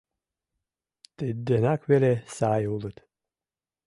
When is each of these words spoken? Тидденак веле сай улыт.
Тидденак 1.17 1.81
веле 1.89 2.13
сай 2.37 2.63
улыт. 2.75 2.97